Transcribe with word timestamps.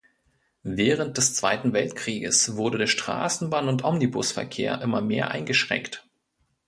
Während 0.63 1.17
des 1.17 1.35
Zweiten 1.35 1.73
Weltkrieges 1.73 2.55
wurde 2.55 2.79
der 2.79 2.87
Straßenbahn- 2.87 3.67
und 3.69 3.83
Omnibusverkehr 3.83 4.81
immer 4.81 4.99
mehr 4.99 5.29
eingeschränkt. 5.29 6.07